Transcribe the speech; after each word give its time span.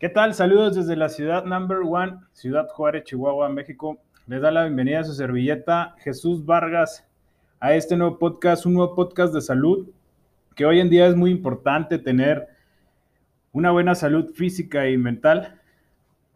¿Qué 0.00 0.08
tal? 0.08 0.32
Saludos 0.32 0.76
desde 0.76 0.94
la 0.94 1.08
ciudad 1.08 1.44
number 1.44 1.78
one, 1.78 2.18
Ciudad 2.32 2.68
Juárez, 2.68 3.02
Chihuahua, 3.02 3.48
México. 3.48 3.98
Les 4.28 4.40
da 4.40 4.52
la 4.52 4.62
bienvenida 4.62 5.00
a 5.00 5.04
su 5.04 5.12
servilleta 5.12 5.96
Jesús 5.98 6.46
Vargas 6.46 7.04
a 7.58 7.74
este 7.74 7.96
nuevo 7.96 8.16
podcast, 8.16 8.64
un 8.64 8.74
nuevo 8.74 8.94
podcast 8.94 9.34
de 9.34 9.40
salud, 9.40 9.88
que 10.54 10.64
hoy 10.64 10.78
en 10.78 10.88
día 10.88 11.08
es 11.08 11.16
muy 11.16 11.32
importante 11.32 11.98
tener 11.98 12.46
una 13.50 13.72
buena 13.72 13.96
salud 13.96 14.32
física 14.34 14.88
y 14.88 14.96
mental. 14.96 15.60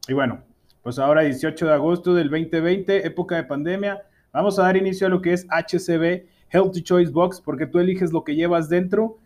Y 0.08 0.12
bueno, 0.12 0.42
pues 0.82 0.98
ahora 0.98 1.22
18 1.22 1.64
de 1.64 1.72
agosto 1.72 2.14
del 2.14 2.30
2020, 2.30 3.06
época 3.06 3.36
de 3.36 3.44
pandemia, 3.44 4.02
vamos 4.32 4.58
a 4.58 4.62
dar 4.62 4.76
inicio 4.76 5.06
a 5.06 5.10
lo 5.10 5.22
que 5.22 5.34
es 5.34 5.46
HCB, 5.48 6.26
Healthy 6.50 6.82
Choice 6.82 7.12
Box, 7.12 7.40
porque 7.40 7.66
tú 7.66 7.78
eliges 7.78 8.12
lo 8.12 8.24
que 8.24 8.34
llevas 8.34 8.68
dentro. 8.68 9.18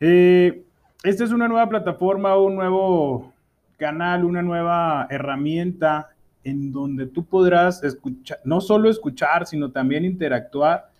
Eh, 0.00 0.64
esta 1.04 1.22
es 1.22 1.30
una 1.30 1.46
nueva 1.46 1.68
plataforma, 1.68 2.36
un 2.36 2.56
nuevo 2.56 3.37
canal, 3.78 4.24
una 4.24 4.42
nueva 4.42 5.06
herramienta 5.08 6.10
en 6.44 6.72
donde 6.72 7.06
tú 7.06 7.24
podrás 7.24 7.82
escuchar, 7.82 8.38
no 8.44 8.60
solo 8.60 8.90
escuchar, 8.90 9.46
sino 9.46 9.70
también 9.70 10.04
interactuar 10.04 10.90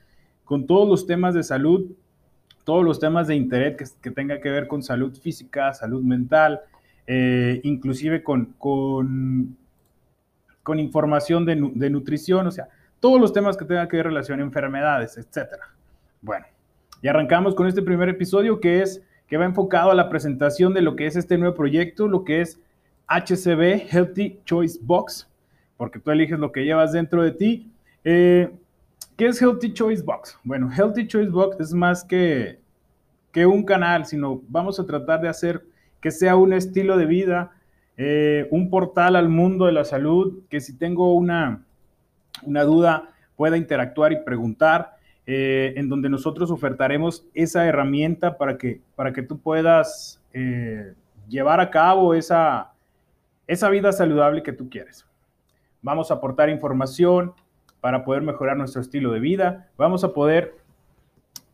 con 0.45 0.67
todos 0.67 0.89
los 0.89 1.07
temas 1.07 1.35
de 1.35 1.43
salud, 1.43 1.91
todos 2.65 2.85
los 2.85 2.99
temas 2.99 3.27
de 3.27 3.35
interés 3.35 3.77
que, 3.77 3.85
que 4.01 4.11
tenga 4.11 4.41
que 4.41 4.51
ver 4.51 4.67
con 4.67 4.83
salud 4.83 5.15
física, 5.15 5.75
salud 5.75 6.03
mental, 6.03 6.61
eh, 7.07 7.61
inclusive 7.65 8.23
con, 8.23 8.55
con, 8.59 9.57
con 10.63 10.79
información 10.79 11.45
de, 11.45 11.71
de, 11.75 11.91
nutrición, 11.91 12.47
o 12.47 12.51
sea, 12.51 12.69
todos 13.01 13.21
los 13.21 13.33
temas 13.33 13.57
que 13.57 13.65
tengan 13.65 13.89
que 13.89 13.97
ver 13.97 14.07
relación 14.07 14.41
a 14.41 14.43
enfermedades, 14.43 15.17
etcétera. 15.17 15.75
Bueno, 16.21 16.47
y 17.03 17.09
arrancamos 17.09 17.55
con 17.55 17.67
este 17.67 17.83
primer 17.83 18.09
episodio 18.09 18.61
que 18.61 18.83
es 18.83 19.03
que 19.27 19.37
va 19.37 19.45
enfocado 19.45 19.91
a 19.91 19.95
la 19.95 20.09
presentación 20.09 20.75
de 20.75 20.83
lo 20.83 20.97
que 20.97 21.07
es 21.07 21.17
este 21.17 21.39
nuevo 21.39 21.55
proyecto, 21.55 22.09
lo 22.09 22.25
que 22.25 22.41
es 22.41 22.61
HCB 23.09 23.89
Healthy 23.91 24.41
Choice 24.45 24.78
Box, 24.83 25.28
porque 25.77 25.98
tú 25.98 26.11
eliges 26.11 26.39
lo 26.39 26.53
que 26.53 26.64
llevas 26.64 26.92
dentro 26.92 27.23
de 27.23 27.33
ti. 27.33 27.73
Eh, 28.05 28.51
¿Qué 29.17 29.27
es 29.27 29.41
Healthy 29.41 29.73
Choice 29.73 30.03
Box? 30.03 30.39
Bueno, 30.45 30.70
Healthy 30.70 31.09
Choice 31.09 31.31
Box 31.31 31.59
es 31.59 31.73
más 31.73 32.05
que, 32.05 32.61
que 33.33 33.47
un 33.47 33.64
canal, 33.64 34.05
sino 34.05 34.42
vamos 34.48 34.79
a 34.79 34.86
tratar 34.86 35.20
de 35.20 35.29
hacer 35.29 35.64
que 36.01 36.11
sea 36.11 36.36
un 36.36 36.53
estilo 36.53 36.97
de 36.97 37.06
vida, 37.06 37.53
eh, 37.97 38.47
un 38.51 38.70
portal 38.70 39.17
al 39.17 39.29
mundo 39.29 39.67
de 39.67 39.73
la 39.73 39.84
salud, 39.84 40.42
que 40.48 40.61
si 40.61 40.77
tengo 40.77 41.14
una, 41.14 41.64
una 42.42 42.62
duda 42.62 43.11
pueda 43.36 43.56
interactuar 43.56 44.12
y 44.12 44.23
preguntar, 44.23 44.97
eh, 45.27 45.75
en 45.77 45.89
donde 45.89 46.09
nosotros 46.09 46.51
ofertaremos 46.51 47.27
esa 47.34 47.67
herramienta 47.67 48.39
para 48.39 48.56
que, 48.56 48.81
para 48.95 49.12
que 49.12 49.23
tú 49.23 49.39
puedas 49.39 50.20
llevar 51.29 51.59
a 51.59 51.69
cabo 51.69 52.14
esa, 52.14 52.73
esa 53.49 53.69
vida 53.71 53.91
saludable 53.93 54.45
que 54.45 54.53
tú 54.53 54.71
quieres. 54.71 55.05
Vamos 55.83 56.11
a 56.11 56.15
aportar 56.15 56.51
información 56.51 57.33
para 57.81 58.05
poder 58.05 58.23
mejorar 58.23 58.57
nuestro 58.57 58.81
estilo 58.81 59.11
de 59.13 59.21
vida. 59.21 59.69
Vamos 59.77 60.05
a 60.05 60.13
poder, 60.13 60.55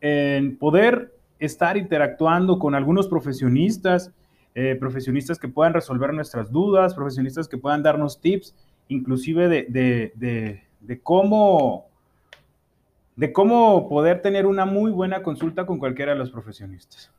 eh, 0.01 0.55
poder 0.59 1.15
estar 1.39 1.77
interactuando 1.77 2.59
con 2.59 2.75
algunos 2.75 3.07
profesionistas, 3.07 4.11
eh, 4.53 4.75
profesionistas 4.79 5.39
que 5.39 5.47
puedan 5.47 5.73
resolver 5.73 6.13
nuestras 6.13 6.51
dudas, 6.51 6.93
profesionistas 6.93 7.47
que 7.47 7.57
puedan 7.57 7.81
darnos 7.81 8.21
tips, 8.21 8.55
inclusive 8.87 9.47
de, 9.47 9.65
de, 9.69 10.11
de, 10.15 10.63
de 10.81 10.99
cómo 11.01 11.87
de 13.15 13.31
cómo 13.31 13.87
poder 13.87 14.21
tener 14.21 14.45
una 14.45 14.65
muy 14.65 14.91
buena 14.91 15.23
consulta 15.23 15.65
con 15.65 15.79
cualquiera 15.79 16.11
de 16.11 16.17
los 16.17 16.31
profesionistas. 16.31 17.11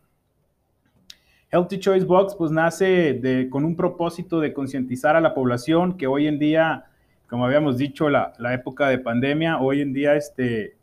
Healthy 1.50 1.78
Choice 1.78 2.06
Box 2.06 2.34
pues 2.36 2.50
nace 2.50 3.14
de, 3.14 3.48
con 3.48 3.64
un 3.64 3.76
propósito 3.76 4.40
de 4.40 4.52
concientizar 4.52 5.16
a 5.16 5.20
la 5.20 5.34
población 5.34 5.96
que 5.96 6.06
hoy 6.06 6.26
en 6.26 6.38
día, 6.38 6.86
como 7.28 7.46
habíamos 7.46 7.78
dicho, 7.78 8.08
la, 8.08 8.32
la, 8.38 8.54
época 8.54 8.88
de 8.88 8.98
pandemia, 8.98 9.58
hoy 9.58 9.80
en 9.80 9.92
día 9.92 10.14
este, 10.16 10.76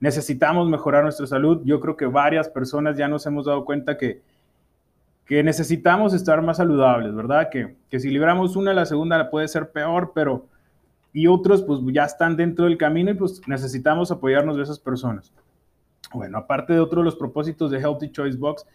necesitamos 0.00 0.68
mejorar 0.68 1.04
nuestra 1.04 1.26
salud. 1.26 1.62
Yo 1.64 1.80
creo 1.80 1.96
que 1.96 2.06
varias 2.06 2.48
personas 2.48 2.96
ya 2.96 3.08
nos 3.08 3.24
hemos 3.26 3.46
dado 3.46 3.64
cuenta 3.64 3.96
que, 3.96 4.20
que 5.24 5.42
necesitamos 5.42 6.12
estar 6.14 6.42
más 6.42 6.56
saludables, 6.56 7.14
¿verdad? 7.14 7.48
Que, 7.50 7.76
que 7.88 8.00
si 8.00 8.10
libramos 8.10 8.56
una, 8.56 8.74
la 8.74 8.84
segunda 8.84 9.30
puede 9.30 9.46
ser 9.48 9.70
peor, 9.70 10.12
pero 10.14 10.46
y 11.12 11.26
otros 11.26 11.62
pues 11.62 11.80
ya 11.92 12.04
están 12.04 12.36
dentro 12.36 12.64
del 12.64 12.78
camino 12.78 13.10
y 13.10 13.14
pues 13.14 13.40
necesitamos 13.46 14.10
apoyarnos 14.10 14.56
de 14.56 14.62
esas 14.62 14.78
personas. 14.78 15.32
Bueno, 16.12 16.38
aparte 16.38 16.72
de 16.72 16.80
otro 16.80 17.00
de 17.00 17.04
los 17.04 17.16
propósitos 17.16 17.70
de 17.70 17.78
Healthy 17.78 18.10
Choice 18.10 18.38
Box 18.38 18.66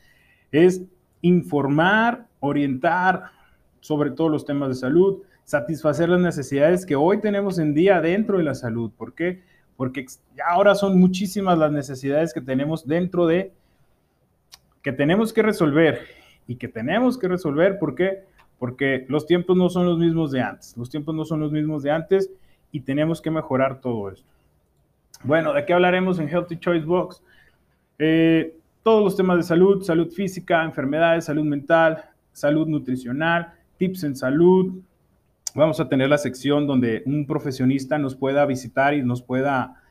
es 0.51 0.81
informar, 1.21 2.27
orientar 2.39 3.31
sobre 3.79 4.11
todos 4.11 4.31
los 4.31 4.45
temas 4.45 4.69
de 4.69 4.75
salud, 4.75 5.19
satisfacer 5.43 6.09
las 6.09 6.19
necesidades 6.19 6.85
que 6.85 6.95
hoy 6.95 7.21
tenemos 7.21 7.57
en 7.57 7.73
día 7.73 8.01
dentro 8.01 8.37
de 8.37 8.43
la 8.43 8.53
salud. 8.53 8.91
¿Por 8.97 9.13
qué? 9.13 9.41
Porque 9.77 10.05
ahora 10.45 10.75
son 10.75 10.99
muchísimas 10.99 11.57
las 11.57 11.71
necesidades 11.71 12.33
que 12.33 12.41
tenemos 12.41 12.85
dentro 12.85 13.27
de, 13.27 13.53
que 14.81 14.91
tenemos 14.91 15.31
que 15.31 15.41
resolver 15.41 16.01
y 16.47 16.55
que 16.55 16.67
tenemos 16.67 17.17
que 17.17 17.27
resolver. 17.27 17.79
¿Por 17.79 17.95
qué? 17.95 18.25
Porque 18.59 19.05
los 19.07 19.25
tiempos 19.25 19.55
no 19.55 19.69
son 19.69 19.85
los 19.85 19.99
mismos 19.99 20.31
de 20.31 20.41
antes. 20.41 20.75
Los 20.75 20.89
tiempos 20.89 21.15
no 21.15 21.23
son 21.23 21.39
los 21.39 21.51
mismos 21.51 21.83
de 21.83 21.91
antes 21.91 22.29
y 22.71 22.81
tenemos 22.81 23.21
que 23.21 23.31
mejorar 23.31 23.79
todo 23.79 24.11
esto. 24.11 24.27
Bueno, 25.23 25.53
¿de 25.53 25.65
qué 25.65 25.73
hablaremos 25.73 26.19
en 26.19 26.27
Healthy 26.27 26.57
Choice 26.59 26.85
Box? 26.85 27.23
Eh, 27.99 28.56
todos 28.87 29.03
los 29.03 29.17
temas 29.17 29.35
de 29.35 29.43
salud, 29.43 29.83
salud 29.83 30.09
física, 30.13 30.63
enfermedades, 30.63 31.25
salud 31.25 31.43
mental, 31.43 32.05
salud 32.31 32.67
nutricional, 32.67 33.51
tips 33.75 34.05
en 34.05 34.15
salud. 34.15 34.79
Vamos 35.53 35.81
a 35.81 35.89
tener 35.89 36.07
la 36.07 36.17
sección 36.17 36.65
donde 36.65 37.03
un 37.05 37.27
profesionista 37.27 37.97
nos 37.97 38.15
pueda 38.15 38.45
visitar 38.45 38.93
y 38.93 39.03
nos 39.03 39.21
pueda 39.21 39.83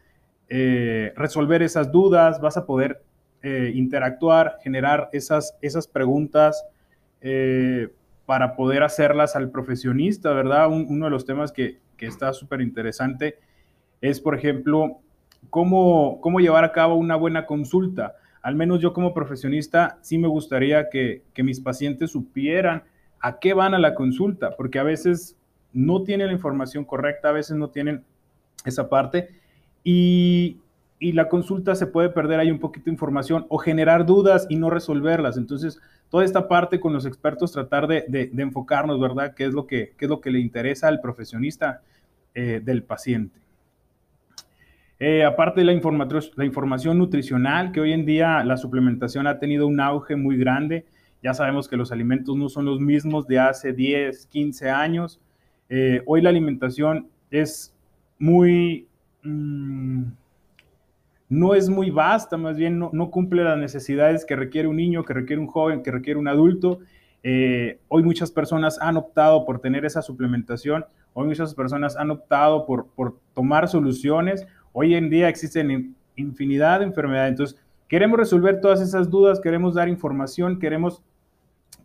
eh, 0.49 1.13
resolver 1.15 1.63
esas 1.63 1.93
dudas. 1.93 2.41
Vas 2.41 2.57
a 2.57 2.65
poder 2.65 3.03
eh, 3.43 3.71
interactuar, 3.75 4.57
generar 4.63 5.11
esas, 5.13 5.59
esas 5.61 5.87
preguntas 5.87 6.65
eh, 7.21 7.93
para 8.25 8.57
poder 8.57 8.83
hacerlas 8.83 9.37
al 9.37 9.51
profesionista, 9.51 10.33
¿verdad? 10.33 10.69
Un, 10.69 10.87
uno 10.89 11.05
de 11.05 11.11
los 11.11 11.27
temas 11.27 11.53
que, 11.53 11.81
que 11.99 12.07
está 12.07 12.33
súper 12.33 12.63
interesante 12.63 13.41
es, 14.01 14.23
por 14.23 14.35
ejemplo, 14.35 15.01
cómo, 15.51 16.19
cómo 16.23 16.41
llevar 16.41 16.65
a 16.65 16.73
cabo 16.73 16.95
una 16.95 17.17
buena 17.17 17.45
consulta 17.45 18.15
al 18.47 18.55
menos 18.55 18.79
yo 18.79 18.93
como 18.93 19.13
profesionista, 19.13 19.99
sí 20.03 20.19
me 20.19 20.29
gustaría 20.29 20.89
que, 20.89 21.25
mis 21.39 21.59
pacientes 21.59 22.13
supieran 22.13 22.85
a 23.19 23.41
qué 23.41 23.55
van 23.55 23.75
a 23.75 23.81
la 23.81 23.97
consulta, 23.97 24.53
porque 24.57 24.79
a 24.79 24.85
veces 24.85 25.37
no 25.73 26.05
tienen 26.05 26.29
la 26.29 26.33
información 26.33 26.85
correcta, 26.85 27.31
a 27.31 27.33
veces 27.33 27.57
no 27.57 27.71
tienen 27.71 28.05
esa 28.65 28.89
parte 28.89 29.31
y, 29.83 30.59
la 31.01 31.29
consulta 31.29 31.75
se 31.75 31.89
puede 31.89 32.09
perder 32.09 32.39
ahí 32.39 32.53
un 32.53 32.61
poquito 32.61 32.85
de 32.85 32.93
información 32.93 33.47
o 33.49 33.59
generar 33.59 34.07
dudas 34.07 34.47
y 34.49 34.55
no 34.55 34.71
resolverlas. 34.71 35.37
Entonces, 35.37 35.81
toda 36.09 36.25
esta 36.25 36.47
parte 36.47 36.79
con 36.79 36.93
los 36.93 37.05
expertos, 37.05 37.51
tratar 37.51 37.89
de, 37.89 38.31
enfocarnos, 38.39 39.01
¿verdad? 39.01 39.35
¿Qué 39.35 39.47
es, 39.47 39.55
lo 39.55 39.67
que, 39.67 39.93
¿Qué 39.99 40.05
es 40.05 40.09
lo 40.09 40.21
que 40.21 40.31
le 40.31 40.39
interesa 40.39 40.87
al 40.87 41.01
profesionista 41.01 41.83
eh, 42.33 42.61
del 42.65 42.85
paciente? 42.85 43.41
Eh, 44.99 45.25
aparte 45.25 45.61
de 45.61 45.67
la, 45.67 45.73
informa 45.73 46.09
la, 46.37 46.45
información 46.45 46.99
nutricional, 46.99 47.71
que 47.71 47.81
hoy 47.81 47.93
en 47.93 48.07
día 48.07 48.43
la 48.45 48.57
suplementación 48.57 49.27
ha 49.27 49.39
tenido 49.39 49.67
un 49.67 49.81
auge 49.81 50.17
muy 50.17 50.39
grande. 50.39 50.87
Ya 51.23 51.35
sabemos 51.35 51.69
que 51.69 51.77
los 51.77 51.93
alimentos 51.93 52.37
no 52.37 52.49
son 52.49 52.65
los 52.65 52.81
mismos 52.81 53.27
de 53.27 53.39
hace 53.39 53.73
10, 53.73 54.27
15 54.27 54.71
años. 54.71 55.21
Eh, 55.69 56.03
hoy 56.07 56.23
la 56.23 56.31
alimentación 56.31 57.09
es 57.31 57.75
muy... 58.19 58.87
Mmm, 59.23 60.05
no 61.29 61.55
es 61.55 61.69
muy 61.69 61.91
vasta, 61.91 62.37
más 62.37 62.57
bien 62.57 62.79
no, 62.79 63.11
cumple 63.11 63.43
las 63.43 63.59
necesidades 63.59 64.25
que 64.25 64.37
requiere 64.37 64.69
un 64.69 64.77
niño, 64.77 65.05
que 65.05 65.13
requiere 65.13 65.43
un 65.43 65.49
joven, 65.49 65.83
que 65.83 65.91
requiere 65.91 66.21
un 66.21 66.29
adulto. 66.29 66.79
Eh, 67.25 67.81
hoy 67.89 68.05
muchas 68.05 68.31
personas 68.31 68.79
han 68.81 68.97
optado 68.97 69.45
por 69.45 69.59
tener 69.59 69.85
esa 69.85 70.03
suplementación, 70.03 70.85
hoy 71.15 71.27
muchas 71.27 71.53
personas 71.53 71.97
han 71.97 72.13
optado 72.13 72.65
por 72.65 73.19
tomar 73.35 73.67
soluciones 73.67 74.47
Hoy 74.79 74.95
en 74.95 75.09
día 75.09 75.31
existen 75.31 75.97
infinidad 76.17 76.81
de 76.81 76.85
enfermedades, 76.85 77.31
entonces 77.31 77.59
queremos 77.89 78.19
resolver 78.19 78.61
todas 78.61 78.83
esas 78.83 79.09
dudas, 79.09 79.41
queremos 79.41 79.75
dar 79.75 79.89
información, 79.89 80.59
queremos, 80.59 81.03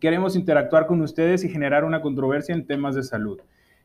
queremos 0.02 0.36
interactuar 0.36 0.88
con 0.88 1.00
ustedes 1.00 1.46
y 1.46 1.48
generar 1.48 1.86
una 1.86 2.02
controversia 2.02 2.54
en 2.54 2.68
temas 2.68 2.94
de 2.96 3.04
salud. 3.04 3.40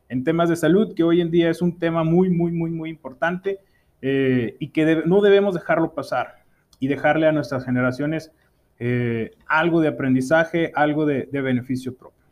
En 0.09 0.25
temas 0.25 0.49
de 0.49 0.57
salud, 0.57 0.93
que 0.93 1.03
hoy 1.03 1.21
en 1.21 1.31
día 1.31 1.49
es 1.49 1.61
un 1.61 1.79
tema 1.79 2.03
muy, 2.03 2.29
muy, 2.29 2.51
muy, 2.51 2.69
muy 2.69 2.89
importante 2.89 3.59
eh, 4.01 4.57
y 4.59 4.71
que 4.71 5.03
no 5.05 5.21
debemos 5.21 5.53
dejarlo 5.53 5.93
pasar 5.93 6.43
y 6.77 6.89
dejarle 6.89 7.27
a 7.27 7.31
nuestras 7.31 7.63
generaciones 7.63 8.33
eh, 8.77 9.31
algo 9.45 9.79
de 9.79 9.87
aprendizaje, 9.87 10.73
algo 10.75 11.05
de, 11.05 11.29
de 11.31 11.39
beneficio 11.39 11.95
propio. 11.95 12.25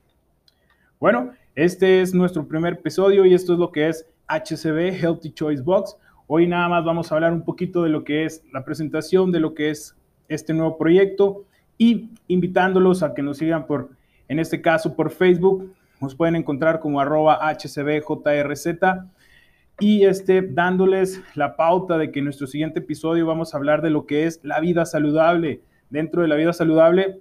Bueno, 0.99 1.31
este 1.55 2.01
es 2.01 2.13
nuestro 2.13 2.45
primer 2.45 2.73
episodio 2.73 3.25
y 3.25 3.33
esto 3.33 3.53
es 3.53 3.59
lo 3.59 3.71
que 3.71 3.87
es 3.87 4.05
HCB, 4.27 4.99
Healthy 5.01 5.31
Choice 5.31 5.63
Box. 5.63 5.95
Hoy 6.27 6.47
nada 6.47 6.67
más 6.67 6.83
vamos 6.83 7.11
a 7.11 7.15
hablar 7.15 7.33
un 7.33 7.43
poquito 7.43 7.83
de 7.83 7.89
lo 7.89 8.03
que 8.03 8.25
es 8.25 8.43
la 8.51 8.65
presentación, 8.65 9.31
de 9.31 9.39
lo 9.39 9.53
que 9.53 9.69
es 9.69 9.95
este 10.27 10.55
nuevo 10.55 10.75
proyecto 10.75 11.45
y 11.77 12.09
invitándolos 12.27 13.03
a 13.03 13.13
que 13.13 13.21
nos 13.21 13.37
sigan 13.37 13.67
por, 13.67 13.91
en 14.27 14.39
este 14.39 14.59
caso, 14.59 14.95
por 14.95 15.11
Facebook, 15.11 15.71
nos 16.01 16.15
pueden 16.15 16.35
encontrar 16.35 16.79
como 16.79 16.99
arroba 16.99 17.37
hcbjrz 17.53 18.67
y 19.79 20.05
este, 20.05 20.41
dándoles 20.41 21.21
la 21.35 21.55
pauta 21.55 21.99
de 21.99 22.11
que 22.11 22.19
en 22.19 22.25
nuestro 22.25 22.47
siguiente 22.47 22.79
episodio 22.79 23.27
vamos 23.27 23.53
a 23.53 23.57
hablar 23.57 23.83
de 23.83 23.91
lo 23.91 24.07
que 24.07 24.25
es 24.25 24.39
la 24.43 24.59
vida 24.59 24.87
saludable. 24.87 25.61
Dentro 25.91 26.23
de 26.23 26.27
la 26.27 26.35
vida 26.35 26.53
saludable 26.53 27.19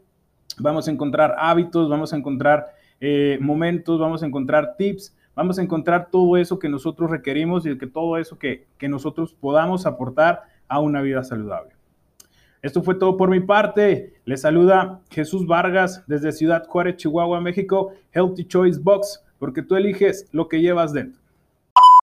vamos 0.59 0.89
a 0.89 0.91
encontrar 0.91 1.35
hábitos, 1.39 1.91
vamos 1.91 2.15
a 2.15 2.17
encontrar 2.17 2.69
eh, 3.03 3.37
momentos, 3.43 4.01
vamos 4.01 4.23
a 4.23 4.27
encontrar 4.27 4.77
tips, 4.79 5.15
vamos 5.35 5.59
a 5.59 5.63
encontrar 5.63 6.09
todo 6.11 6.37
eso 6.37 6.59
que 6.59 6.69
nosotros 6.69 7.11
requerimos 7.11 7.67
y 7.67 7.77
que 7.79 7.87
todo 7.87 8.19
eso 8.19 8.39
que, 8.39 8.67
que 8.79 8.89
nosotros 8.89 9.35
podamos 9.35 9.87
aportar 9.87 10.43
a 10.69 10.81
una 10.81 11.03
vida 11.03 11.23
saludable. 11.25 11.75
Esto 12.63 12.83
fue 12.83 12.95
todo 12.95 13.19
por 13.19 13.29
mi 13.29 13.41
parte. 13.41 14.15
Les 14.25 14.41
saluda 14.41 15.01
Jesús 15.11 15.47
Vargas 15.47 16.03
desde 16.07 16.33
Ciudad 16.33 16.67
Juárez, 16.67 16.97
Chihuahua, 16.97 17.41
México. 17.41 17.93
Healthy 18.13 18.47
Choice 18.47 18.81
Box, 18.83 19.23
porque 19.39 19.63
tú 19.63 19.77
eliges 19.77 20.29
lo 20.33 20.49
que 20.49 20.63
llevas 20.63 20.95
dentro. 20.95 21.21